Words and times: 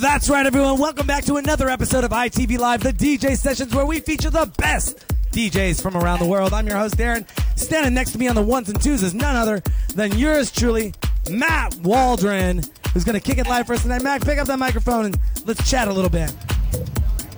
That's 0.00 0.28
right, 0.30 0.46
everyone. 0.46 0.78
Welcome 0.78 1.06
back 1.06 1.24
to 1.24 1.36
another 1.36 1.68
episode 1.68 2.04
of 2.04 2.10
ITV 2.12 2.58
Live, 2.58 2.82
the 2.82 2.92
DJ 2.92 3.36
sessions 3.36 3.74
where 3.74 3.84
we 3.84 3.98
feature 4.00 4.30
the 4.30 4.46
best 4.56 5.04
DJs 5.32 5.82
from 5.82 5.96
around 5.96 6.20
the 6.20 6.26
world. 6.26 6.52
I'm 6.52 6.66
your 6.66 6.76
host, 6.76 6.96
Darren. 6.96 7.26
Standing 7.58 7.94
next 7.94 8.12
to 8.12 8.18
me 8.18 8.28
on 8.28 8.34
the 8.36 8.42
ones 8.42 8.68
and 8.68 8.80
twos 8.80 9.02
is 9.02 9.12
none 9.14 9.34
other 9.36 9.62
than 9.94 10.16
yours 10.16 10.50
truly, 10.52 10.94
Matt 11.30 11.74
Waldron, 11.76 12.62
who's 12.92 13.04
going 13.04 13.14
to 13.14 13.20
kick 13.20 13.38
it 13.38 13.48
live 13.48 13.66
for 13.66 13.74
us 13.74 13.82
tonight. 13.82 14.02
Matt, 14.02 14.24
pick 14.24 14.38
up 14.38 14.46
that 14.46 14.58
microphone 14.58 15.06
and 15.06 15.18
let's 15.46 15.68
chat 15.68 15.88
a 15.88 15.92
little 15.92 16.10
bit. 16.10 16.32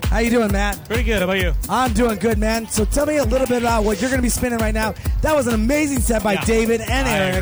How 0.05 0.19
you 0.19 0.31
doing, 0.31 0.53
Matt? 0.53 0.85
Pretty 0.87 1.05
good. 1.05 1.19
How 1.19 1.25
about 1.25 1.39
you? 1.41 1.55
I'm 1.69 1.93
doing 1.95 2.19
good, 2.19 2.37
man. 2.39 2.69
So 2.69 2.85
tell 2.85 3.07
me 3.07 3.17
a 3.19 3.25
little 3.25 3.47
bit 3.47 3.63
about 3.63 3.85
what 3.85 4.01
you're 4.01 4.11
going 4.11 4.19
to 4.19 4.23
be 4.23 4.29
spinning 4.29 4.59
right 4.59 4.75
now. 4.75 4.95
That 5.23 5.35
was 5.35 5.47
an 5.47 5.55
amazing 5.55 6.01
set 6.01 6.23
by 6.23 6.35
Yeah. 6.35 6.45
David 6.45 6.81
and 6.83 7.09
I 7.09 7.19
Eric. 7.19 7.37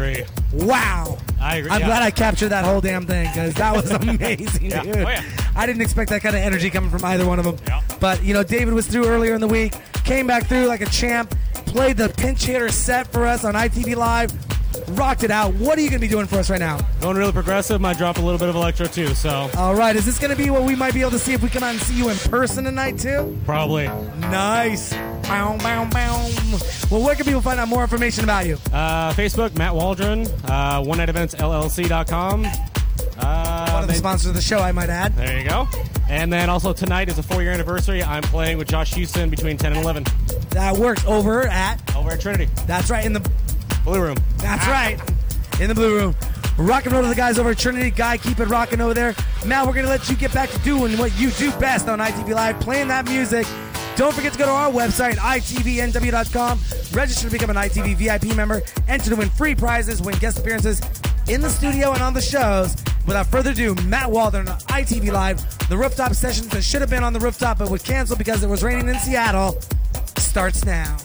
agree. 0.52 0.66
Wow. 0.66 1.18
I 1.40 1.56
agree, 1.56 1.70
I'm 1.70 1.80
yeah. 1.80 1.86
glad 1.86 2.02
I 2.02 2.10
captured 2.10 2.48
that 2.48 2.64
whole 2.64 2.80
damn 2.80 3.06
thing 3.06 3.28
because 3.28 3.54
that 3.54 3.74
was 3.74 3.90
amazing, 3.92 4.70
Yeah. 4.70 4.82
dude. 4.82 4.96
Oh, 4.96 5.00
yeah. 5.08 5.22
I 5.54 5.66
didn't 5.66 5.82
expect 5.82 6.10
that 6.10 6.20
kind 6.22 6.34
of 6.36 6.42
energy 6.42 6.70
coming 6.70 6.90
from 6.90 7.04
either 7.04 7.26
one 7.26 7.38
of 7.38 7.44
them. 7.44 7.56
Yeah. 7.66 7.80
But 8.00 8.22
you 8.22 8.34
know, 8.34 8.42
David 8.42 8.74
was 8.74 8.86
through 8.86 9.06
earlier 9.06 9.34
in 9.34 9.40
the 9.40 9.48
week, 9.48 9.74
came 10.04 10.26
back 10.26 10.46
through 10.46 10.66
like 10.66 10.80
a 10.80 10.86
champ, 10.86 11.34
played 11.66 11.96
the 11.96 12.08
pinch 12.08 12.44
hitter 12.44 12.68
set 12.70 13.06
for 13.12 13.26
us 13.26 13.44
on 13.44 13.54
ITV 13.54 13.96
Live, 13.96 14.32
rocked 14.90 15.22
it 15.24 15.30
out. 15.30 15.54
What 15.54 15.78
are 15.78 15.80
you 15.80 15.88
going 15.90 16.00
to 16.00 16.06
be 16.06 16.10
doing 16.10 16.26
for 16.26 16.36
us 16.36 16.50
right 16.50 16.60
now? 16.60 16.78
Going 17.00 17.16
really 17.16 17.32
progressive. 17.32 17.80
Might 17.80 17.98
drop 17.98 18.18
a 18.18 18.20
little 18.20 18.38
bit 18.38 18.48
of 18.48 18.54
electro 18.56 18.86
too. 18.86 19.08
So 19.14 19.50
All 19.56 19.74
right, 19.74 19.94
is 19.96 20.04
this 20.06 20.18
going 20.18 20.30
to 20.30 20.36
be 20.36 20.50
what 20.50 20.62
we 20.62 20.74
might 20.76 20.94
be 20.94 21.00
able 21.00 21.10
to 21.12 21.18
see 21.18 21.32
if 21.32 21.42
we 21.42 21.48
come 21.48 21.62
out 21.62 21.70
and 21.70 21.80
see 21.80 21.96
you 21.96 22.08
in 22.10 22.16
person 22.16 22.64
tonight 22.64 22.98
too? 22.98 23.38
probably 23.44 23.86
Nice. 24.18 24.92
Bow, 24.92 25.56
bow, 25.58 25.84
bow. 25.90 26.30
Well, 26.90 27.02
where 27.04 27.14
can 27.14 27.24
people 27.26 27.40
find 27.42 27.60
out 27.60 27.68
more 27.68 27.82
information 27.82 28.24
about 28.24 28.46
you? 28.46 28.54
uh, 28.72 29.12
Facebook 29.12 29.56
Matt 29.56 29.74
Waldron. 29.74 30.26
Uh, 30.44 30.82
One 30.82 30.98
Night 30.98 31.08
Events 31.10 31.34
LLC.com. 31.34 32.46
Uh, 33.18 33.70
One 33.72 33.82
of 33.82 33.88
the 33.88 33.94
sponsors 33.94 34.26
of 34.28 34.34
the 34.34 34.40
show, 34.40 34.58
I 34.58 34.72
might 34.72 34.88
add. 34.90 35.14
there 35.16 35.38
you 35.38 35.48
go. 35.48 35.68
And 36.08 36.32
then 36.32 36.48
also 36.48 36.72
tonight 36.72 37.08
is 37.08 37.18
a 37.18 37.22
four 37.22 37.42
year 37.42 37.52
anniversary. 37.52 38.02
I'm 38.02 38.22
playing 38.22 38.58
with 38.58 38.68
Josh 38.68 38.94
Houston 38.94 39.28
between 39.28 39.56
10 39.58 39.72
and 39.74 39.82
11 39.82 40.04
That 40.50 40.76
works 40.76 41.04
over 41.04 41.46
at. 41.46 41.94
over 41.96 42.10
at 42.12 42.20
Trinity 42.20 42.46
That's 42.66 42.88
right 42.90 43.04
in 43.04 43.12
the 43.12 43.20
Blue 43.84 44.00
Room. 44.00 44.16
That's 44.38 44.66
right. 44.66 44.98
In 45.60 45.68
the 45.68 45.74
blue 45.74 45.96
room. 45.96 46.14
Rock 46.58 46.84
and 46.86 46.92
roll 46.92 47.02
to 47.02 47.08
the 47.08 47.14
guys 47.14 47.38
over 47.38 47.50
at 47.50 47.58
Trinity. 47.58 47.90
Guy, 47.90 48.18
keep 48.18 48.40
it 48.40 48.46
rocking 48.46 48.80
over 48.80 48.92
there. 48.92 49.14
Now 49.46 49.64
we're 49.64 49.74
going 49.74 49.84
to 49.84 49.90
let 49.90 50.08
you 50.10 50.16
get 50.16 50.34
back 50.34 50.50
to 50.50 50.58
doing 50.60 50.98
what 50.98 51.16
you 51.18 51.30
do 51.30 51.50
best 51.52 51.88
on 51.88 52.00
ITV 52.00 52.34
Live, 52.34 52.58
playing 52.60 52.88
that 52.88 53.06
music. 53.06 53.46
Don't 53.96 54.14
forget 54.14 54.32
to 54.32 54.38
go 54.38 54.46
to 54.46 54.50
our 54.50 54.70
website, 54.70 55.14
itvnw.com. 55.14 56.60
Register 56.92 57.26
to 57.26 57.32
become 57.32 57.50
an 57.50 57.56
ITV 57.56 57.96
VIP 57.96 58.36
member. 58.36 58.62
Enter 58.88 59.10
to 59.10 59.16
win 59.16 59.30
free 59.30 59.54
prizes, 59.54 60.02
win 60.02 60.16
guest 60.18 60.38
appearances 60.38 60.80
in 61.28 61.40
the 61.40 61.50
studio 61.50 61.92
and 61.92 62.02
on 62.02 62.14
the 62.14 62.20
shows. 62.20 62.76
Without 63.06 63.26
further 63.26 63.50
ado, 63.50 63.74
Matt 63.86 64.10
Waldron 64.10 64.48
on 64.48 64.58
ITV 64.60 65.12
Live. 65.12 65.68
The 65.68 65.76
rooftop 65.76 66.14
sessions 66.14 66.48
that 66.48 66.62
should 66.62 66.80
have 66.80 66.90
been 66.90 67.04
on 67.04 67.12
the 67.12 67.20
rooftop 67.20 67.58
but 67.58 67.70
was 67.70 67.82
canceled 67.82 68.18
because 68.18 68.42
it 68.42 68.48
was 68.48 68.62
raining 68.62 68.88
in 68.88 68.98
Seattle 68.98 69.60
starts 70.16 70.64
now. 70.64 70.96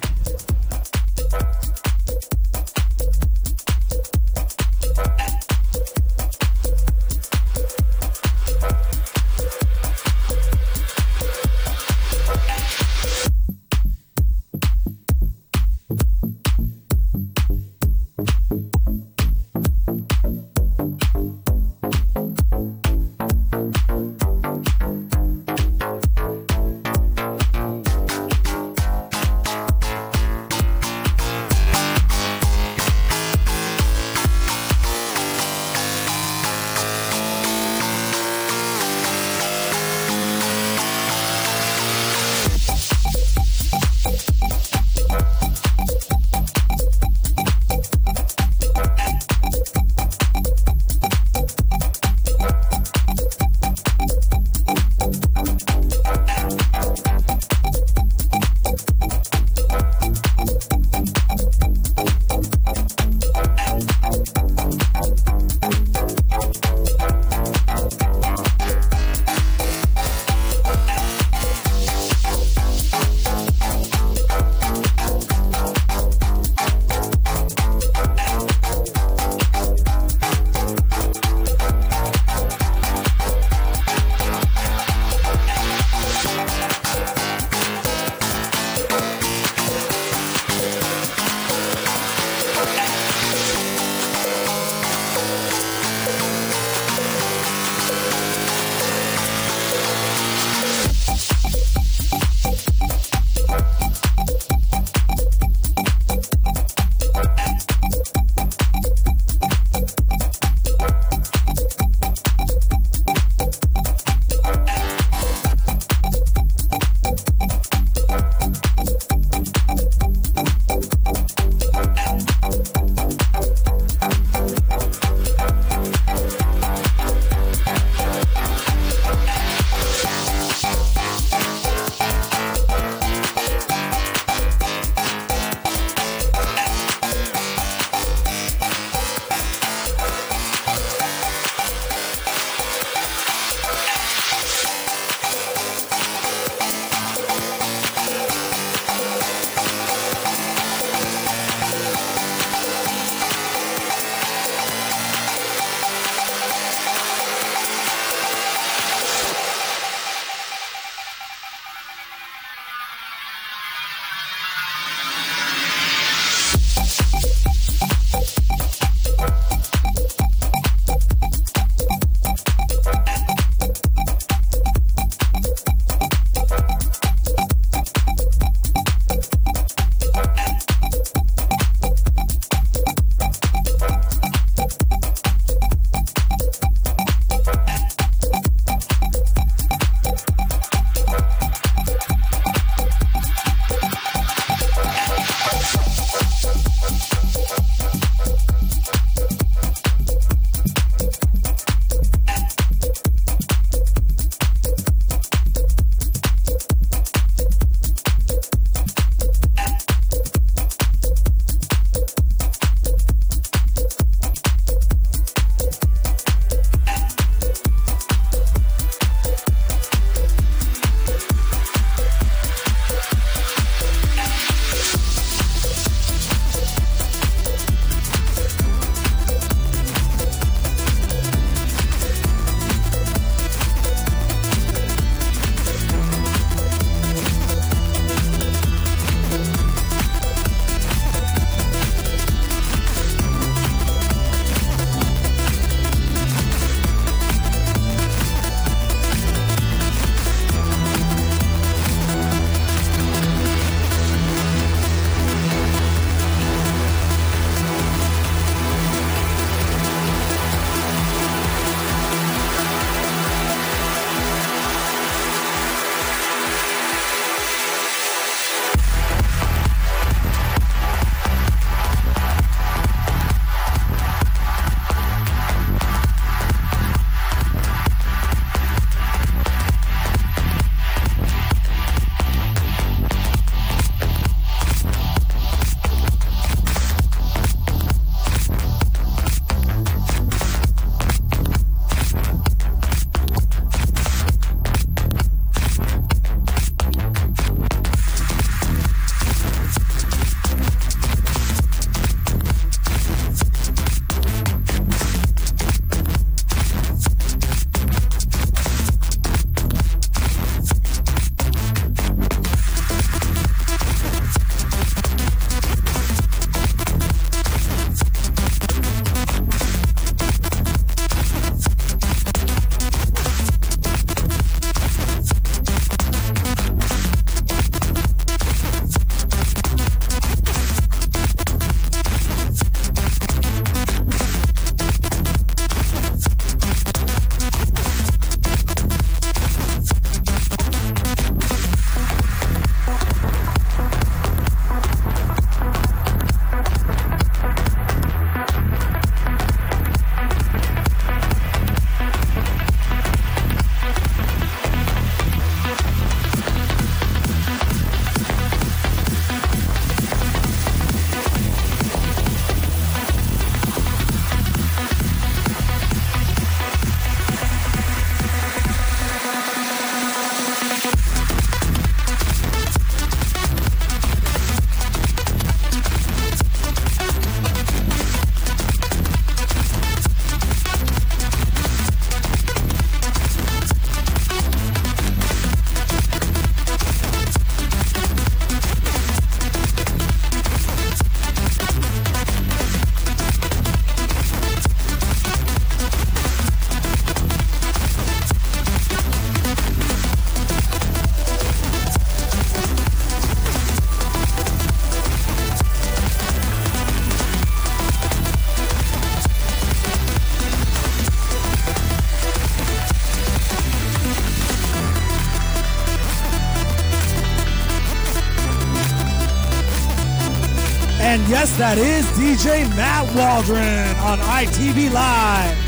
That 421.57 421.77
is 421.77 422.03
DJ 422.17 422.67
Matt 422.75 423.05
Waldron 423.13 423.95
on 423.97 424.17
ITV 424.17 424.91
Live. 424.91 425.62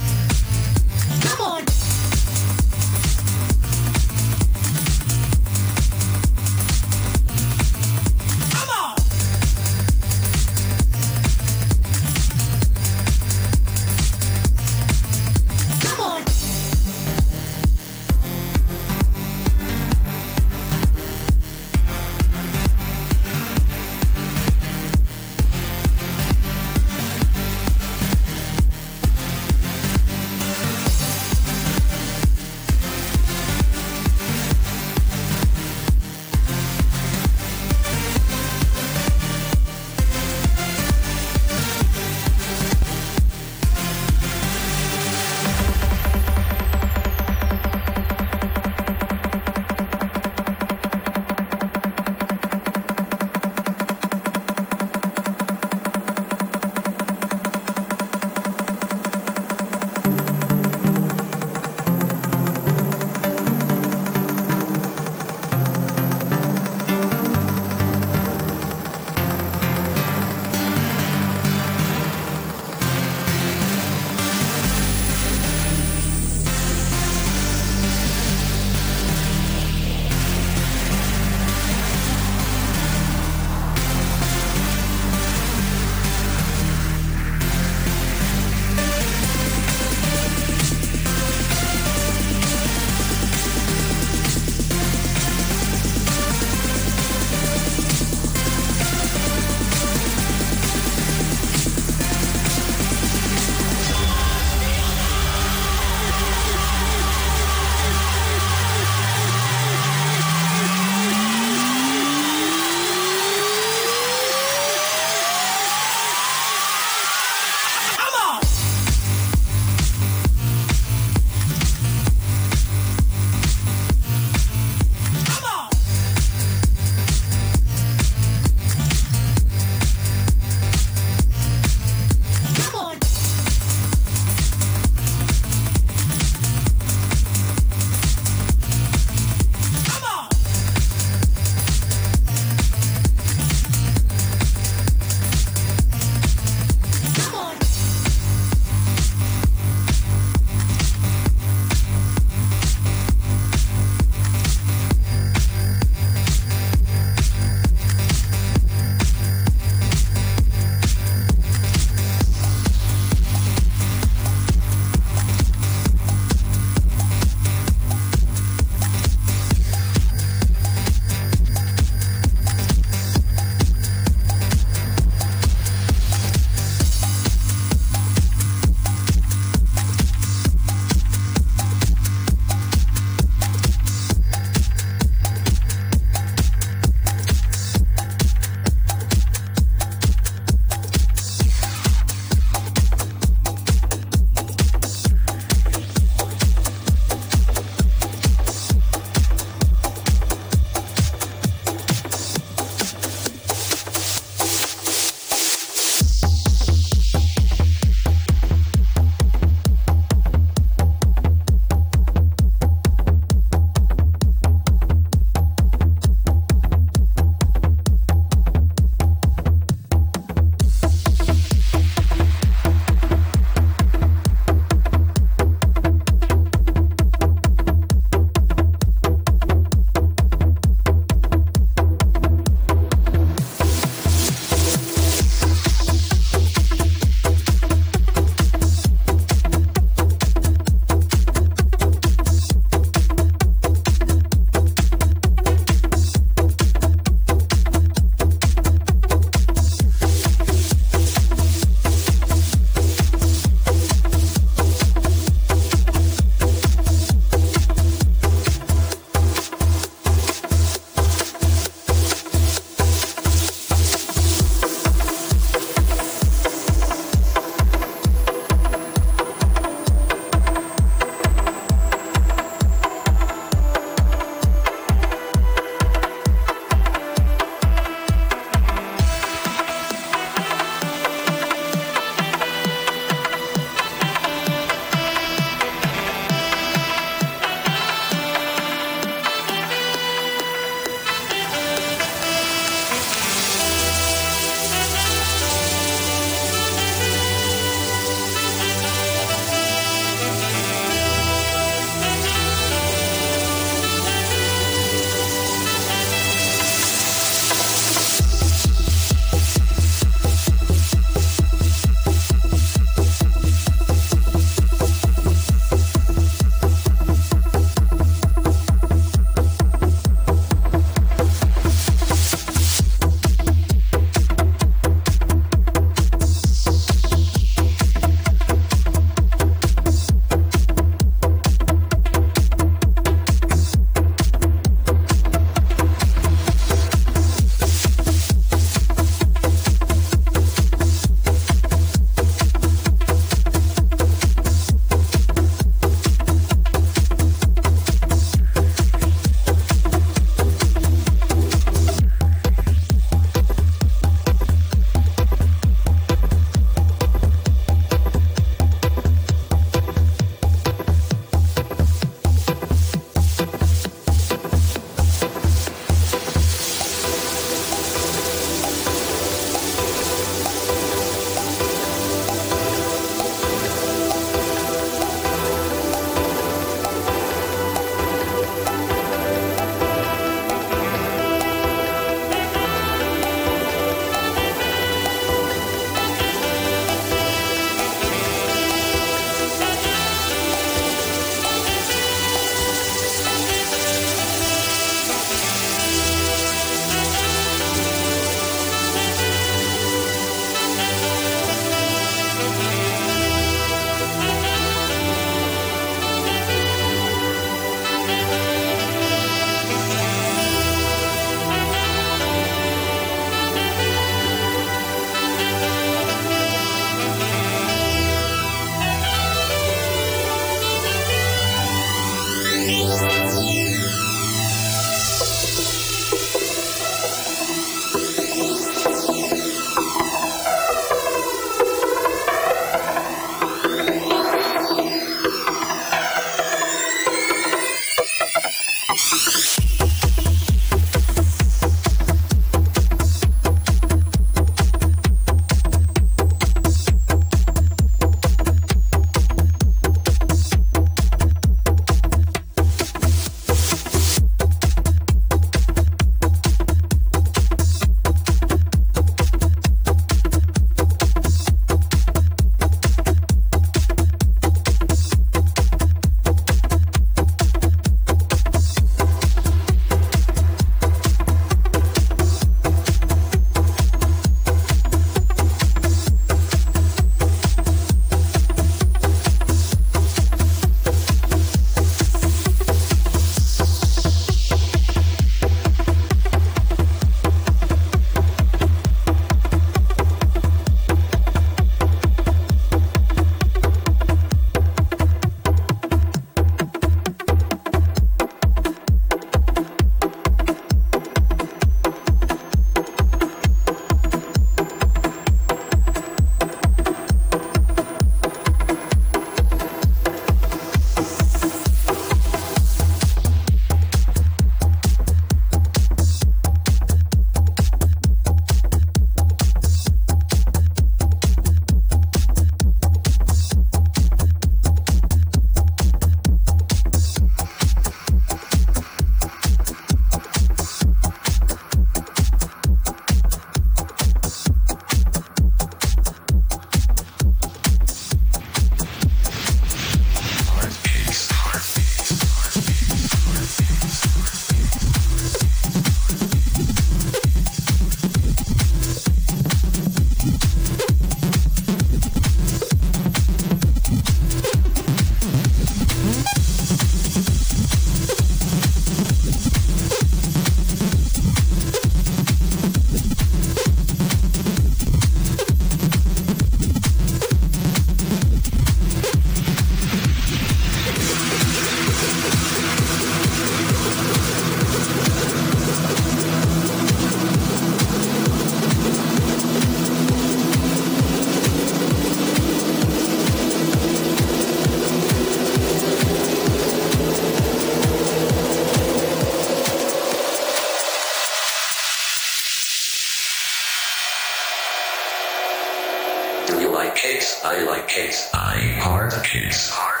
Hard 598.80 599.12
cakes. 599.24 599.68
Hard 599.70 600.00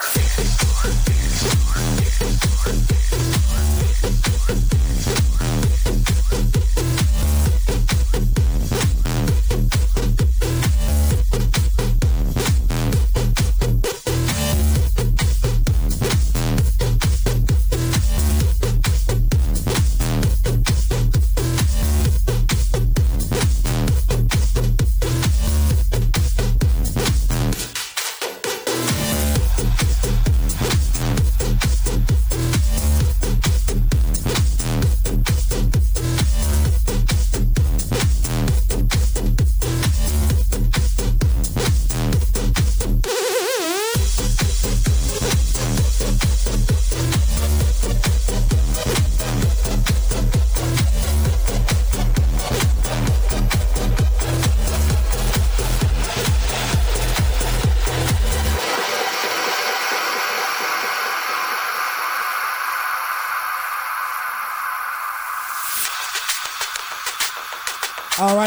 All 4.32 4.39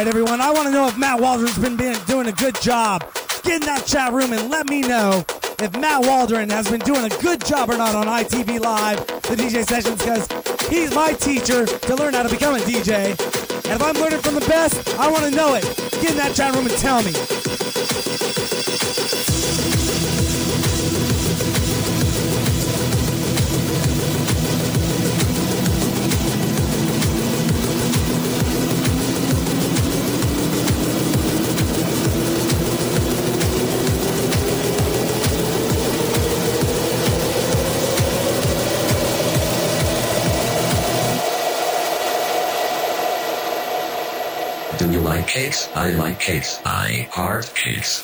right, 0.04 0.10
everyone. 0.10 0.42
I 0.42 0.52
want 0.52 0.68
to 0.68 0.74
know 0.74 0.88
if 0.88 0.98
Matt 0.98 1.22
Waldron's 1.22 1.58
been 1.58 1.78
being, 1.78 1.96
doing 2.08 2.28
a 2.28 2.32
good 2.34 2.60
job. 2.62 3.06
Get 3.44 3.62
in 3.62 3.68
that 3.68 3.86
chat 3.86 4.12
room 4.12 4.34
and 4.34 4.50
let 4.50 4.68
me 4.68 4.82
know 4.82 5.24
if 5.60 5.78
Matt 5.78 6.06
Waldron 6.06 6.50
has 6.50 6.70
been 6.70 6.82
doing 6.82 7.06
a 7.06 7.22
good 7.22 7.44
job 7.46 7.70
or 7.70 7.78
not 7.78 7.96
on 7.96 8.08
ITV 8.08 8.60
Live, 8.60 8.98
the 9.24 9.36
DJ 9.36 9.66
sessions, 9.66 9.98
because 9.98 10.28
he's 10.68 10.94
my 10.94 11.14
teacher 11.14 11.66
to 11.66 11.96
learn 11.96 12.14
how 12.14 12.24
to 12.24 12.30
become 12.30 12.56
a 12.56 12.60
DJ. 12.60 13.12
And 13.66 13.80
if 13.80 13.82
I'm 13.82 13.96
learning 13.96 14.20
from 14.20 14.36
the 14.36 14.42
best, 14.42 14.98
I 15.00 15.10
want 15.10 15.24
to 15.24 15.32
know 15.32 15.56
it. 15.56 15.64
Get 16.02 16.12
in 16.12 16.18
that 16.18 16.36
chat 16.36 16.54
room 16.54 16.66
and 16.66 16.76
tell 16.78 17.02
me. 17.04 18.13
I 45.76 45.92
like 45.92 46.20
cakes. 46.20 46.60
I 46.66 47.08
hard 47.12 47.46
cakes. 47.54 48.04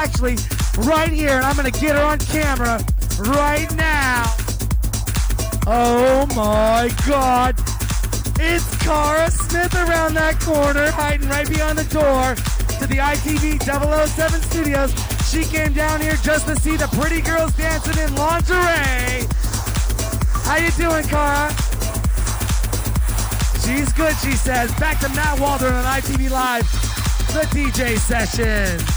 Actually 0.00 0.36
right 0.88 1.10
here, 1.10 1.36
and 1.36 1.44
I'm 1.44 1.56
gonna 1.56 1.70
get 1.70 1.94
her 1.94 2.02
on 2.02 2.18
camera 2.18 2.80
right 3.20 3.70
now. 3.76 4.24
Oh 5.66 6.26
my 6.34 6.90
god. 7.06 7.54
It's 8.42 8.74
Cara 8.78 9.30
Smith 9.30 9.74
around 9.74 10.14
that 10.14 10.40
corner, 10.40 10.90
hiding 10.90 11.28
right 11.28 11.46
behind 11.46 11.76
the 11.76 11.84
door 11.92 12.34
to 12.80 12.86
the 12.86 12.96
ITV 12.96 13.62
007 13.62 14.40
studios. 14.40 14.90
She 15.28 15.44
came 15.44 15.74
down 15.74 16.00
here 16.00 16.16
just 16.22 16.46
to 16.46 16.56
see 16.56 16.76
the 16.76 16.88
pretty 16.98 17.20
girls 17.20 17.52
dancing 17.52 18.02
in 18.02 18.14
lingerie. 18.14 19.28
How 20.48 20.56
you 20.56 20.70
doing, 20.80 21.04
Cara? 21.04 21.52
She's 23.60 23.92
good, 23.92 24.16
she 24.24 24.32
says. 24.32 24.72
Back 24.80 24.98
to 25.00 25.10
Matt 25.10 25.38
Waldron 25.38 25.74
on 25.74 25.84
ITV 25.84 26.30
Live, 26.30 26.64
the 27.34 27.44
DJ 27.52 27.98
sessions. 27.98 28.89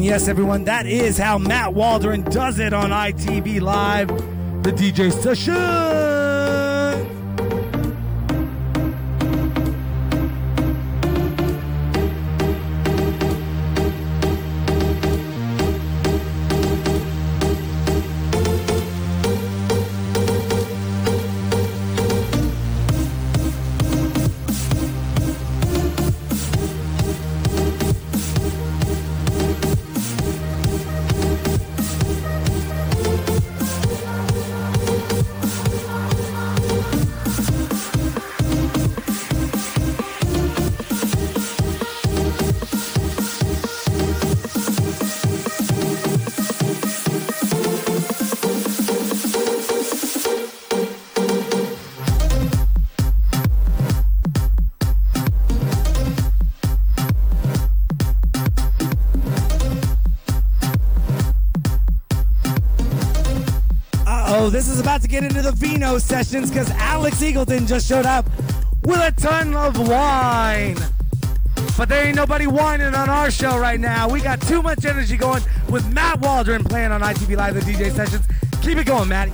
And 0.00 0.06
yes, 0.06 0.28
everyone, 0.28 0.64
that 0.64 0.86
is 0.86 1.18
how 1.18 1.36
Matt 1.36 1.74
Waldron 1.74 2.22
does 2.22 2.58
it 2.58 2.72
on 2.72 2.88
ITV 2.88 3.60
Live, 3.60 4.08
the 4.62 4.72
DJ 4.72 5.12
session. 5.12 6.09
This 64.60 64.68
is 64.68 64.78
about 64.78 65.00
to 65.00 65.08
get 65.08 65.24
into 65.24 65.40
the 65.40 65.52
vino 65.52 65.96
sessions 65.96 66.50
because 66.50 66.70
Alex 66.72 67.22
Eagleton 67.22 67.66
just 67.66 67.88
showed 67.88 68.04
up 68.04 68.26
with 68.84 68.98
a 68.98 69.10
ton 69.18 69.56
of 69.56 69.88
wine. 69.88 70.76
But 71.78 71.88
there 71.88 72.04
ain't 72.04 72.16
nobody 72.16 72.46
whining 72.46 72.94
on 72.94 73.08
our 73.08 73.30
show 73.30 73.58
right 73.58 73.80
now. 73.80 74.06
We 74.06 74.20
got 74.20 74.38
too 74.42 74.60
much 74.60 74.84
energy 74.84 75.16
going 75.16 75.42
with 75.70 75.90
Matt 75.94 76.20
Waldron 76.20 76.62
playing 76.62 76.92
on 76.92 77.00
ITV 77.00 77.38
Live, 77.38 77.54
the 77.54 77.60
DJ 77.60 77.90
sessions. 77.90 78.28
Keep 78.60 78.76
it 78.76 78.84
going, 78.84 79.08
Matty. 79.08 79.32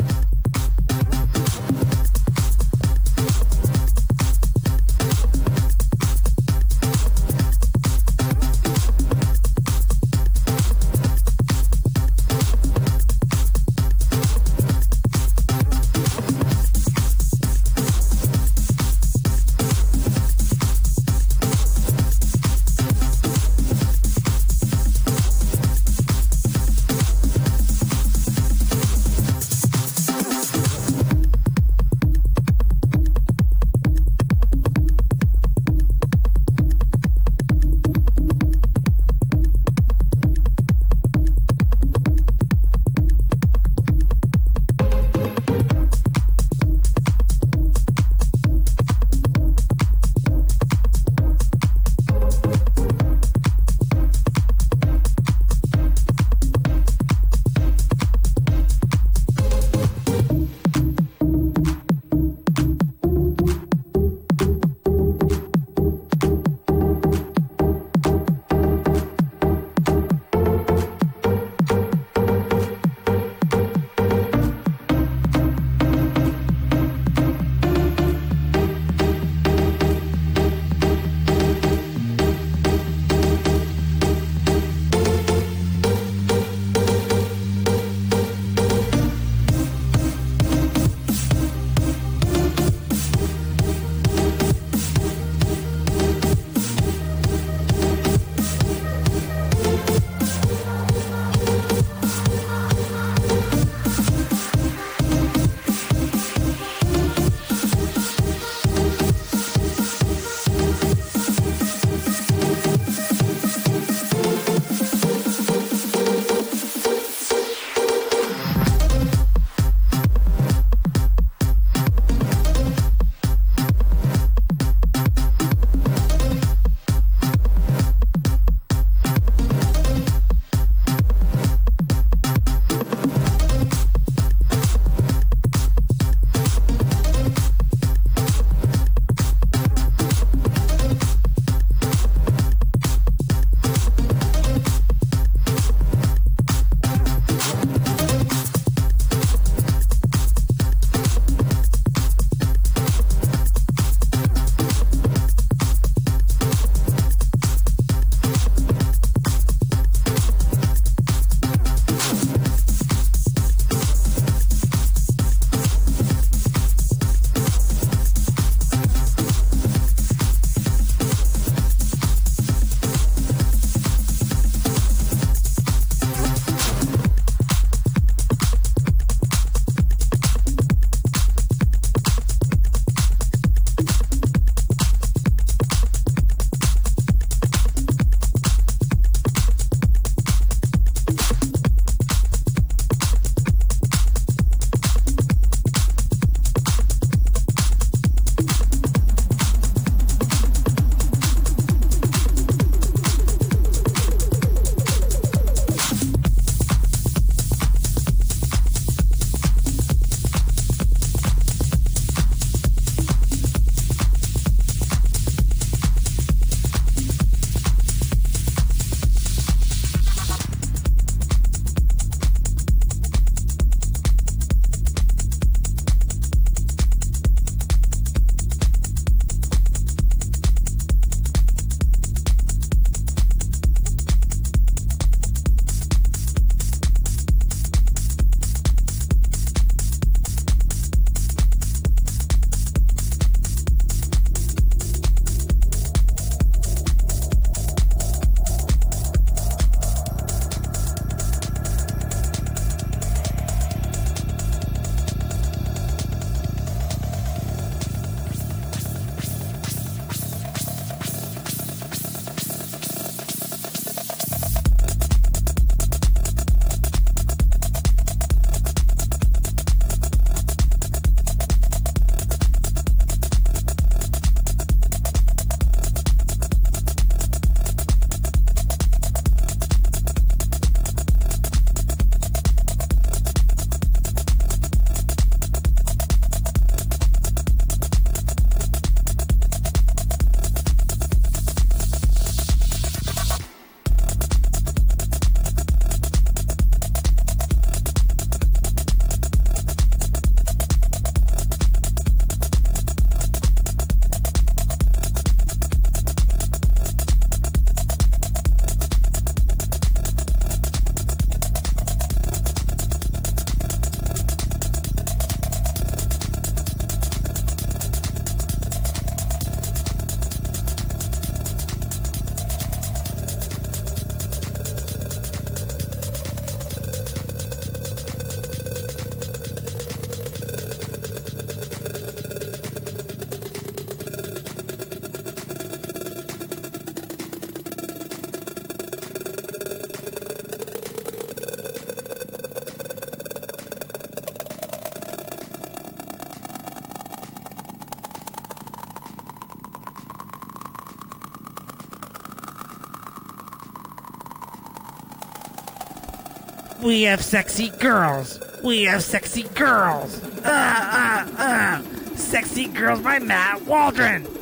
We 356.87 357.03
have 357.03 357.21
sexy 357.21 357.71
girls. 357.71 358.39
We 358.63 358.85
have 358.85 359.03
sexy 359.03 359.43
girls. 359.43 360.23
Uh, 360.45 360.47
uh, 360.47 361.31
uh. 361.37 361.83
Sexy 362.15 362.69
Girls 362.69 363.01
by 363.01 363.19
Matt 363.19 363.63
Waldron. 363.67 364.36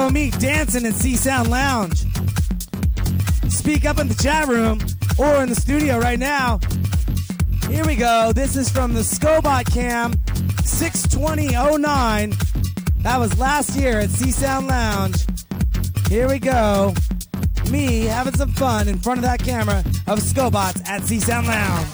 Video 0.00 0.10
me 0.10 0.30
dancing 0.30 0.86
in 0.86 0.92
C 0.92 1.16
Sound 1.16 1.50
Lounge. 1.50 2.04
Speak 3.48 3.84
up 3.84 3.98
in 3.98 4.08
the 4.08 4.18
chat 4.20 4.48
room 4.48 4.78
or 5.18 5.42
in 5.42 5.48
the 5.48 5.54
studio 5.54 5.98
right 5.98 6.18
now. 6.18 6.58
Here 7.68 7.84
we 7.84 7.96
go. 7.96 8.32
This 8.32 8.56
is 8.56 8.70
from 8.70 8.94
the 8.94 9.00
Scobot 9.00 9.70
Cam 9.72 10.12
62009. 10.64 12.32
That 13.02 13.18
was 13.18 13.38
last 13.38 13.76
year 13.76 14.00
at 14.00 14.10
C 14.10 14.30
Sound 14.30 14.68
Lounge. 14.68 15.26
Here 16.08 16.28
we 16.28 16.38
go. 16.38 16.94
Me 17.70 18.02
having 18.02 18.34
some 18.34 18.52
fun 18.52 18.88
in 18.88 18.98
front 18.98 19.18
of 19.18 19.22
that 19.22 19.40
camera 19.40 19.80
of 20.06 20.20
Scobots 20.20 20.86
at 20.88 21.04
C 21.04 21.20
Sound 21.20 21.46
Lounge. 21.46 21.88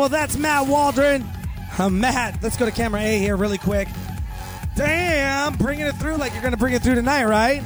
Well, 0.00 0.08
that's 0.08 0.38
Matt 0.38 0.66
Waldron. 0.66 1.22
Uh, 1.78 1.90
Matt, 1.90 2.42
let's 2.42 2.56
go 2.56 2.64
to 2.64 2.70
camera 2.70 3.02
A 3.02 3.18
here 3.18 3.36
really 3.36 3.58
quick. 3.58 3.86
Damn, 4.74 5.54
bringing 5.58 5.84
it 5.86 5.94
through 5.96 6.16
like 6.16 6.32
you're 6.32 6.40
going 6.40 6.54
to 6.54 6.58
bring 6.58 6.72
it 6.72 6.82
through 6.82 6.94
tonight, 6.94 7.24
right? 7.24 7.62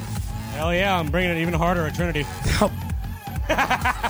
Hell 0.55 0.75
yeah, 0.75 0.99
I'm 0.99 1.13
bringing 1.13 1.31
it 1.31 1.41
even 1.41 1.55
harder 1.55 1.87
at 1.87 1.95
Trinity. 1.95 2.27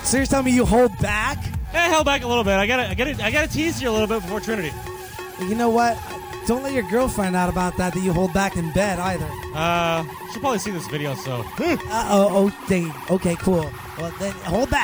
So 0.05 0.19
you're 0.19 0.27
telling 0.27 0.45
me 0.45 0.53
you 0.53 0.65
hold 0.65 0.97
back? 0.99 1.39
I 1.73 1.89
held 1.89 2.05
back 2.05 2.23
a 2.23 2.29
little 2.29 2.45
bit. 2.45 2.53
I 2.53 2.67
gotta, 2.67 2.89
I 2.89 2.95
gotta, 2.95 3.25
I 3.25 3.31
gotta 3.31 3.49
tease 3.49 3.83
you 3.83 3.91
a 3.91 3.93
little 3.93 4.07
bit 4.07 4.23
before 4.23 4.39
Trinity. 4.39 4.71
You 5.41 5.55
know 5.55 5.71
what? 5.71 5.99
Don't 6.47 6.63
let 6.63 6.73
your 6.73 6.85
girl 6.85 7.09
find 7.09 7.35
out 7.35 7.49
about 7.49 7.77
that, 7.79 7.95
that 7.95 8.03
you 8.03 8.13
hold 8.13 8.33
back 8.33 8.57
in 8.57 8.71
bed 8.73 8.99
either. 8.99 9.29
Uh, 9.55 10.05
she'll 10.31 10.41
probably 10.41 10.59
see 10.59 10.71
this 10.71 10.87
video, 10.89 11.15
so 11.15 11.43
Uh 11.89 12.09
oh, 12.11 12.29
oh, 12.53 12.67
dang. 12.69 12.93
Okay, 13.11 13.35
cool. 13.37 13.71
Well, 13.99 14.13
then 14.21 14.33
hold 14.45 14.71
back. 14.71 14.84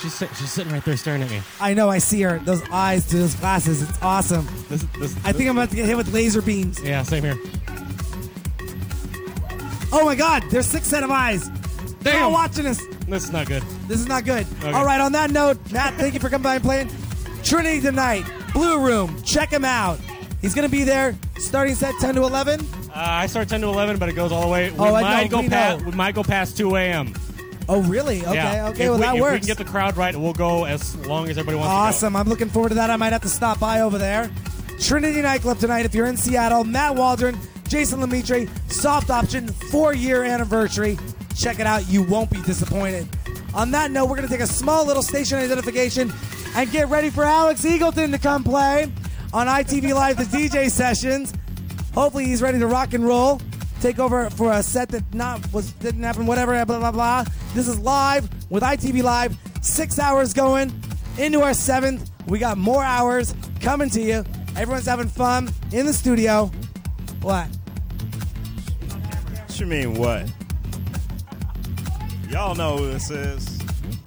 She's 0.00 0.14
sit- 0.14 0.30
she's 0.36 0.50
sitting 0.52 0.72
right 0.72 0.84
there 0.84 0.96
staring 0.96 1.22
at 1.22 1.30
me. 1.30 1.40
I 1.60 1.74
know, 1.74 1.88
I 1.88 1.98
see 1.98 2.20
her. 2.22 2.38
Those 2.40 2.62
eyes 2.70 3.06
to 3.08 3.16
those 3.18 3.34
glasses. 3.34 3.82
It's 3.88 4.02
awesome. 4.02 4.46
This, 4.68 4.82
this, 4.98 5.16
I 5.24 5.32
think 5.32 5.48
I'm 5.50 5.56
about 5.58 5.70
to 5.70 5.76
get 5.76 5.86
hit 5.86 5.96
with 5.96 6.12
laser 6.12 6.42
beams. 6.42 6.80
yeah, 6.82 7.02
same 7.02 7.22
here. 7.22 7.38
Oh 9.92 10.04
my 10.04 10.14
god, 10.14 10.44
there's 10.50 10.66
six 10.66 10.86
set 10.86 11.02
of 11.02 11.10
eyes. 11.10 11.50
They're 12.00 12.14
Damn. 12.14 12.24
all 12.24 12.32
watching 12.32 12.66
us. 12.66 12.80
This 13.08 13.24
is 13.24 13.32
not 13.32 13.46
good. 13.48 13.62
This 13.88 13.98
is 13.98 14.06
not 14.06 14.24
good. 14.24 14.46
Okay. 14.60 14.70
All 14.72 14.84
right, 14.84 15.00
on 15.00 15.12
that 15.12 15.30
note, 15.32 15.58
Matt, 15.72 15.94
thank 15.94 16.14
you 16.14 16.20
for 16.20 16.28
coming 16.30 16.44
by 16.44 16.54
and 16.56 16.64
playing. 16.64 16.90
Trinity 17.42 17.80
tonight, 17.80 18.24
Blue 18.52 18.78
Room. 18.84 19.20
Check 19.24 19.50
him 19.52 19.64
out. 19.64 19.98
He's 20.40 20.54
going 20.54 20.66
to 20.66 20.70
be 20.70 20.84
there 20.84 21.16
starting 21.38 21.74
set 21.74 21.94
10 22.00 22.14
to 22.14 22.22
11. 22.22 22.60
Uh, 22.60 22.92
I 22.94 23.26
start 23.26 23.48
10 23.48 23.60
to 23.62 23.66
11, 23.66 23.98
but 23.98 24.08
it 24.08 24.12
goes 24.14 24.30
all 24.32 24.42
the 24.42 24.48
way. 24.48 24.70
We 24.70 24.78
Oh, 24.78 24.94
I 24.94 25.02
might 25.02 25.24
know, 25.24 25.36
go 25.38 25.42
we 25.42 25.48
past. 25.48 25.80
know. 25.84 25.90
We 25.90 25.96
might 25.96 26.14
go 26.14 26.22
past 26.22 26.56
2 26.56 26.76
a.m. 26.76 27.12
Oh, 27.70 27.82
really? 27.82 28.20
Okay, 28.22 28.34
yeah. 28.34 28.68
okay. 28.70 28.84
If 28.84 28.90
well, 28.90 28.94
we, 28.94 29.00
that 29.02 29.14
if 29.14 29.20
works. 29.20 29.32
we 29.32 29.38
can 29.38 29.46
get 29.46 29.58
the 29.58 29.64
crowd 29.64 29.96
right, 29.96 30.16
we'll 30.16 30.32
go 30.32 30.64
as 30.64 30.96
long 31.06 31.28
as 31.28 31.38
everybody 31.38 31.56
wants 31.56 31.70
Awesome. 31.70 32.16
I'm 32.16 32.28
looking 32.28 32.48
forward 32.48 32.70
to 32.70 32.74
that. 32.74 32.90
I 32.90 32.96
might 32.96 33.12
have 33.12 33.22
to 33.22 33.28
stop 33.28 33.60
by 33.60 33.82
over 33.82 33.96
there. 33.96 34.28
Trinity 34.80 35.22
Nightclub 35.22 35.58
tonight. 35.58 35.84
If 35.84 35.94
you're 35.94 36.06
in 36.06 36.16
Seattle, 36.16 36.64
Matt 36.64 36.96
Waldron, 36.96 37.38
Jason 37.68 38.00
Lemitre, 38.00 38.48
soft 38.72 39.08
option, 39.08 39.46
four 39.46 39.94
year 39.94 40.24
anniversary. 40.24 40.98
Check 41.36 41.60
it 41.60 41.66
out. 41.66 41.88
You 41.88 42.02
won't 42.02 42.28
be 42.28 42.42
disappointed. 42.42 43.06
On 43.54 43.70
that 43.70 43.92
note, 43.92 44.06
we're 44.06 44.16
going 44.16 44.28
to 44.28 44.34
take 44.34 44.42
a 44.42 44.48
small 44.48 44.84
little 44.84 45.02
station 45.02 45.38
identification 45.38 46.12
and 46.56 46.70
get 46.72 46.88
ready 46.88 47.08
for 47.08 47.22
Alex 47.22 47.64
Eagleton 47.64 48.10
to 48.10 48.18
come 48.18 48.42
play 48.42 48.90
on 49.32 49.46
ITV 49.46 49.94
Live, 49.94 50.16
the 50.16 50.24
DJ 50.24 50.68
sessions. 50.70 51.32
Hopefully, 51.94 52.24
he's 52.24 52.42
ready 52.42 52.58
to 52.58 52.66
rock 52.66 52.94
and 52.94 53.06
roll. 53.06 53.40
Take 53.80 53.98
over 53.98 54.28
for 54.30 54.52
a 54.52 54.62
set 54.62 54.90
that 54.90 55.14
not 55.14 55.52
was 55.52 55.72
didn't 55.72 56.02
happen. 56.02 56.26
Whatever. 56.26 56.64
Blah 56.64 56.78
blah 56.78 56.92
blah. 56.92 57.24
This 57.54 57.66
is 57.66 57.78
live 57.78 58.28
with 58.50 58.62
ITV 58.62 59.02
Live. 59.02 59.36
Six 59.62 59.98
hours 59.98 60.34
going 60.34 60.72
into 61.18 61.40
our 61.40 61.54
seventh. 61.54 62.10
We 62.26 62.38
got 62.38 62.58
more 62.58 62.84
hours 62.84 63.34
coming 63.60 63.90
to 63.90 64.00
you. 64.00 64.24
Everyone's 64.56 64.86
having 64.86 65.08
fun 65.08 65.50
in 65.72 65.86
the 65.86 65.92
studio. 65.92 66.50
What? 67.22 67.46
What 67.46 69.60
you 69.60 69.66
mean 69.66 69.94
what? 69.94 70.30
Y'all 72.28 72.54
know 72.54 72.78
who 72.78 72.92
this 72.92 73.10
is. 73.10 73.60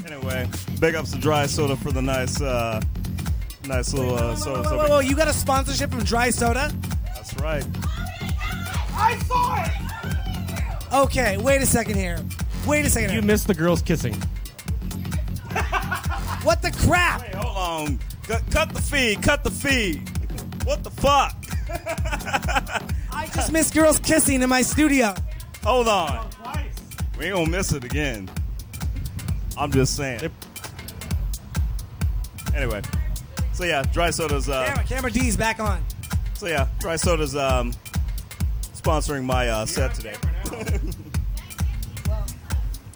Anyway, 0.05 0.47
big 0.79 0.95
ups 0.95 1.11
to 1.11 1.19
Dry 1.19 1.45
Soda 1.45 1.75
for 1.75 1.91
the 1.91 2.01
nice, 2.01 2.41
uh, 2.41 2.81
nice 3.65 3.93
little 3.93 4.15
uh, 4.15 4.35
soda. 4.35 4.69
Whoa, 4.69 4.77
whoa, 4.77 4.87
whoa, 4.87 4.99
you 4.99 5.15
got 5.15 5.27
a 5.27 5.33
sponsorship 5.33 5.91
from 5.91 6.03
Dry 6.03 6.29
Soda? 6.29 6.71
That's 7.05 7.33
right. 7.35 7.65
Okay, 10.93 11.37
wait 11.37 11.61
a 11.61 11.65
second 11.65 11.95
here. 11.95 12.19
Wait 12.67 12.85
a 12.85 12.89
second. 12.89 13.09
You 13.09 13.19
Here. 13.19 13.21
missed 13.23 13.47
the 13.47 13.53
girls 13.53 13.81
kissing. 13.81 14.13
What 16.43 16.61
the 16.61 16.71
crap? 16.71 17.21
Hey, 17.21 17.37
hold 17.37 17.57
on. 17.57 17.99
Cut, 18.27 18.43
cut 18.51 18.73
the 18.73 18.81
feed. 18.81 19.23
Cut 19.23 19.43
the 19.43 19.51
feed. 19.51 20.01
What 20.65 20.83
the 20.83 20.89
fuck? 20.89 21.35
I 23.13 23.29
just 23.33 23.51
missed 23.51 23.73
girls 23.73 23.97
kissing 23.99 24.41
in 24.41 24.49
my 24.49 24.61
studio. 24.61 25.15
Hold 25.63 25.87
on. 25.87 26.29
We 27.17 27.25
ain't 27.25 27.35
gonna 27.35 27.49
miss 27.49 27.71
it 27.71 27.83
again. 27.83 28.29
I'm 29.57 29.71
just 29.71 29.95
saying. 29.95 30.29
Anyway, 32.55 32.81
so 33.53 33.63
yeah, 33.63 33.83
Dry 33.83 34.09
Soda's. 34.09 34.49
Uh, 34.49 34.65
Camera, 34.65 34.83
camera 34.83 35.11
D's 35.11 35.37
back 35.37 35.59
on. 35.59 35.83
So 36.33 36.47
yeah, 36.47 36.67
Dry 36.79 36.97
Soda's 36.97 37.35
um, 37.35 37.73
sponsoring 38.83 39.23
my 39.23 39.47
uh, 39.47 39.65
set 39.65 39.93
today, 39.93 40.15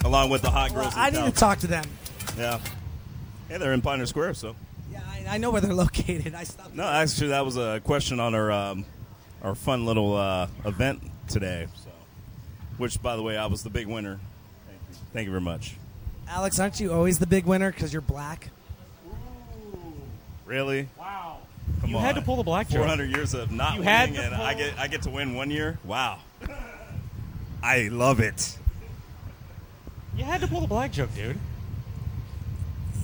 along 0.04 0.30
with 0.30 0.42
the 0.42 0.50
hot 0.50 0.74
girls. 0.74 0.94
in 0.94 1.00
I 1.00 1.10
need 1.10 1.18
town. 1.18 1.32
to 1.32 1.38
talk 1.38 1.60
to 1.60 1.68
them. 1.68 1.86
Yeah, 2.38 2.60
yeah, 3.50 3.58
they're 3.58 3.74
in 3.74 3.82
Pioneer 3.82 4.06
Square. 4.06 4.34
So 4.36 4.56
Yeah, 4.92 5.00
I, 5.10 5.36
I 5.36 5.38
know 5.38 5.50
where 5.50 5.62
they're 5.62 5.74
located. 5.86 6.36
I 6.36 6.44
stopped. 6.44 6.76
no, 6.76 6.84
actually, 6.84 7.30
that 7.30 7.46
was 7.46 7.56
a 7.58 7.80
question 7.84 8.20
on 8.20 8.36
our 8.36 8.52
um, 8.52 8.86
our 9.42 9.56
fun 9.56 9.86
little 9.86 10.16
uh, 10.16 10.48
event 10.66 11.02
today. 11.30 11.68
So, 11.84 11.90
which, 12.78 13.02
by 13.02 13.16
the 13.16 13.24
way, 13.24 13.38
I 13.38 13.46
was 13.46 13.64
the 13.64 13.70
big 13.70 13.88
winner. 13.88 14.20
Thank 14.68 14.80
you, 14.90 14.96
Thank 15.14 15.26
you 15.26 15.32
very 15.32 15.42
much. 15.42 15.78
Alex, 16.30 16.60
aren't 16.60 16.82
you 16.82 16.92
always 16.92 17.20
the 17.20 17.28
big 17.28 17.46
winner 17.46 17.72
because 17.72 17.94
you're 17.94 18.02
black? 18.02 18.50
Really? 20.46 20.88
Wow. 21.00 21.38
Come 21.82 21.90
You 21.92 21.98
on. 21.98 22.04
had 22.04 22.16
to 22.16 22.22
pull 22.22 22.36
the 22.38 22.44
black 22.44 22.68
joke. 22.70 22.80
400 22.80 23.10
years 23.10 23.34
of 23.34 23.52
not 23.52 23.76
You 23.76 23.82
had 23.84 24.10
winning, 24.12 24.30
to 24.30 24.34
and 24.36 24.42
I 24.44 24.54
get 24.54 24.80
I 24.80 24.88
get 24.88 25.02
to 25.04 25.10
win 25.10 25.36
one 25.36 25.52
year. 25.52 25.78
Wow, 25.84 26.20
I 27.64 27.88
love 27.90 28.20
it. 28.20 28.58
You 30.16 30.24
had 30.24 30.42
to 30.42 30.48
pull 30.48 30.62
the 30.62 30.68
black 30.68 30.92
joke, 30.92 31.14
dude. 31.16 31.38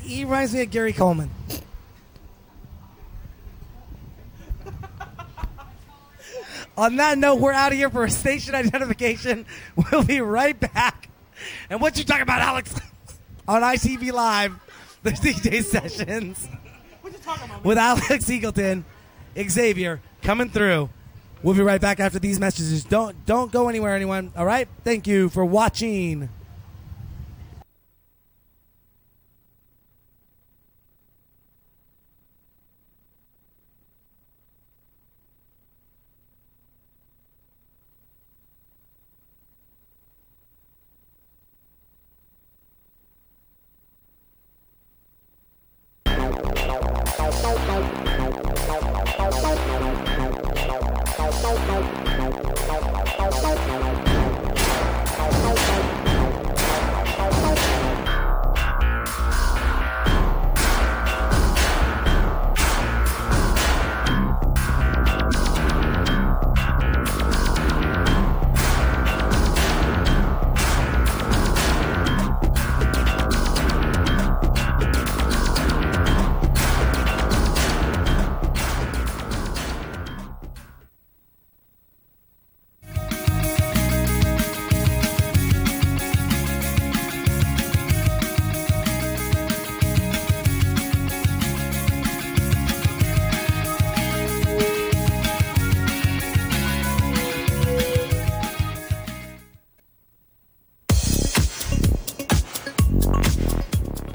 He 0.02 0.24
reminds 0.26 0.54
me 0.54 0.62
of 0.64 0.72
Gary 0.72 0.92
Coleman. 0.94 1.30
On 6.76 6.96
that 6.96 7.18
note, 7.20 7.36
we're 7.36 7.52
out 7.54 7.72
of 7.72 7.78
here 7.78 7.90
for 7.90 8.04
a 8.04 8.10
station 8.10 8.56
identification. 8.56 9.46
We'll 9.92 10.04
be 10.04 10.22
right 10.22 10.60
back. 10.60 11.10
And 11.70 11.80
what 11.82 11.98
you 11.98 12.04
talking 12.04 12.24
about, 12.24 12.42
Alex? 12.42 12.74
On 13.48 13.62
ITV 13.62 14.12
Live, 14.12 14.54
the 15.04 15.12
DJ 15.12 15.64
sessions 15.64 16.48
with 17.64 17.78
Alex 17.78 18.06
Eagleton, 18.26 18.84
Xavier 19.38 20.02
coming 20.22 20.50
through. 20.50 20.90
We'll 21.42 21.56
be 21.56 21.62
right 21.62 21.82
back 21.82 22.00
after 22.00 22.20
these 22.20 22.40
messages. 22.40 22.84
Don't 22.86 23.26
don't 23.26 23.52
go 23.52 23.68
anywhere, 23.68 23.96
anyone. 23.96 24.32
All 24.36 24.46
right. 24.46 24.68
Thank 24.84 25.08
you 25.08 25.30
for 25.30 25.44
watching. 25.44 26.30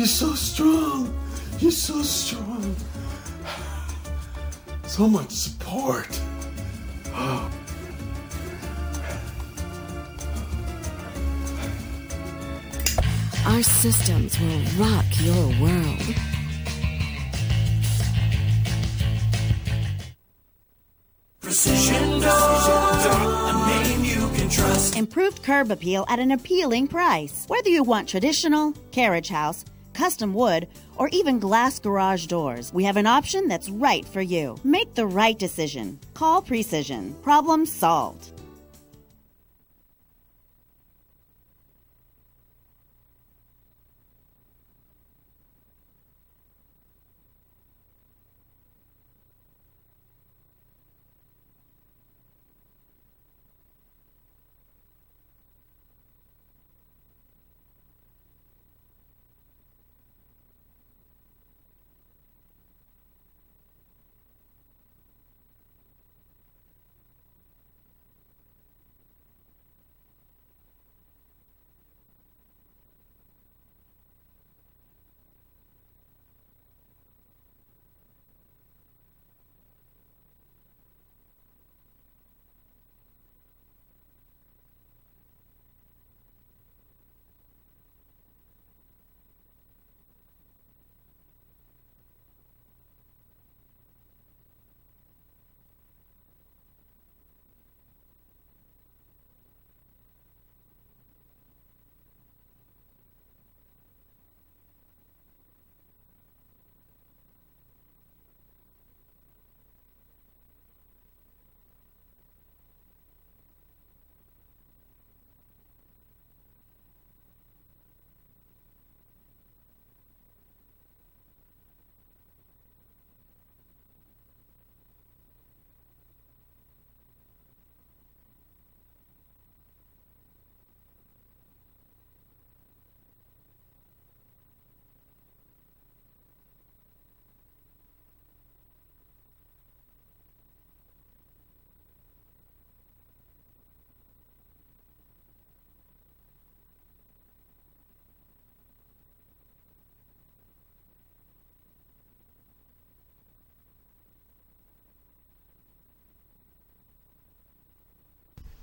You're 0.00 0.06
so 0.06 0.34
strong. 0.34 1.14
You're 1.58 1.70
so 1.70 2.00
strong. 2.00 2.74
So 4.86 5.06
much 5.06 5.30
support. 5.30 6.08
Oh. 7.08 7.50
Our 13.44 13.62
systems 13.62 14.40
will 14.40 14.62
rock 14.78 15.04
your 15.20 15.48
world. 15.60 16.14
Precision 21.42 22.20
Door, 22.20 22.30
a 22.30 23.66
name 23.68 24.04
you 24.04 24.30
can 24.30 24.48
trust. 24.48 24.96
Improved 24.96 25.42
curb 25.42 25.70
appeal 25.70 26.06
at 26.08 26.18
an 26.18 26.30
appealing 26.30 26.88
price. 26.88 27.44
Whether 27.48 27.68
you 27.68 27.82
want 27.82 28.08
traditional, 28.08 28.72
carriage 28.92 29.28
house, 29.28 29.66
custom 29.92 30.34
wood, 30.34 30.68
or 30.96 31.08
even 31.08 31.38
glass 31.38 31.78
garage 31.78 32.26
doors, 32.26 32.72
we 32.72 32.84
have 32.84 32.96
an 32.96 33.06
option 33.06 33.48
that's 33.48 33.70
right 33.70 34.06
for 34.06 34.22
you. 34.22 34.56
Make 34.64 34.94
the 34.94 35.06
right 35.06 35.38
decision. 35.38 35.98
Call 36.14 36.42
Precision. 36.42 37.14
Problem 37.22 37.66
solved. 37.66 38.39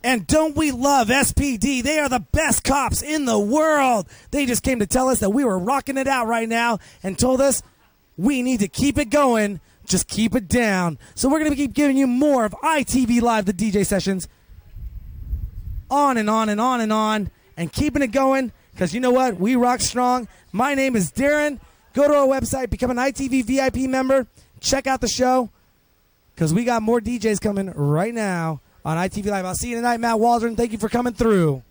And 0.03 0.27
don't 0.27 0.55
we 0.55 0.71
love 0.71 1.07
SPD? 1.07 1.81
They 1.81 1.99
are 1.99 2.09
the 2.09 2.19
best 2.19 2.63
cops 2.63 3.01
in 3.01 3.25
the 3.25 3.39
world. 3.39 4.07
They 4.31 4.45
just 4.45 4.63
came 4.63 4.79
to 4.79 4.87
tell 4.87 5.09
us 5.09 5.19
that 5.19 5.31
we 5.31 5.43
were 5.43 5.57
rocking 5.57 5.97
it 5.97 6.07
out 6.07 6.27
right 6.27 6.47
now 6.47 6.79
and 7.03 7.17
told 7.17 7.41
us 7.41 7.63
we 8.15 8.41
need 8.41 8.59
to 8.59 8.67
keep 8.67 8.97
it 8.97 9.09
going. 9.09 9.59
Just 9.85 10.07
keep 10.07 10.35
it 10.35 10.47
down. 10.47 10.99
So 11.15 11.29
we're 11.29 11.39
going 11.39 11.51
to 11.51 11.57
keep 11.57 11.73
giving 11.73 11.97
you 11.97 12.07
more 12.07 12.45
of 12.45 12.51
ITV 12.53 13.21
Live, 13.21 13.45
the 13.45 13.53
DJ 13.53 13.85
sessions, 13.85 14.27
on 15.89 16.17
and 16.17 16.29
on 16.29 16.49
and 16.49 16.59
on 16.59 16.81
and 16.81 16.91
on, 16.91 17.31
and 17.55 17.71
keeping 17.71 18.01
it 18.01 18.11
going 18.11 18.51
because 18.73 18.93
you 18.93 18.99
know 18.99 19.11
what? 19.11 19.37
We 19.39 19.55
rock 19.55 19.79
strong. 19.79 20.27
My 20.51 20.73
name 20.73 20.95
is 20.95 21.11
Darren. 21.11 21.59
Go 21.93 22.07
to 22.07 22.13
our 22.13 22.27
website, 22.27 22.69
become 22.69 22.91
an 22.91 22.97
ITV 22.97 23.45
VIP 23.45 23.89
member, 23.89 24.27
check 24.59 24.85
out 24.85 25.01
the 25.01 25.07
show 25.07 25.49
because 26.35 26.53
we 26.53 26.63
got 26.63 26.83
more 26.83 27.01
DJs 27.01 27.41
coming 27.41 27.71
right 27.71 28.13
now 28.13 28.61
on 28.85 28.97
ITV 28.97 29.25
Live. 29.27 29.45
I'll 29.45 29.55
see 29.55 29.69
you 29.69 29.75
tonight, 29.75 29.99
Matt 29.99 30.19
Waldron. 30.19 30.55
Thank 30.55 30.71
you 30.71 30.77
for 30.77 30.89
coming 30.89 31.13
through. 31.13 31.63